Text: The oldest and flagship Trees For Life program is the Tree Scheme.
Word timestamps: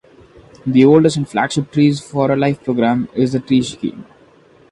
The 0.65 0.83
oldest 0.83 1.17
and 1.17 1.29
flagship 1.29 1.71
Trees 1.71 1.99
For 1.99 2.35
Life 2.35 2.63
program 2.63 3.07
is 3.13 3.33
the 3.33 3.39
Tree 3.39 3.61
Scheme. 3.61 4.03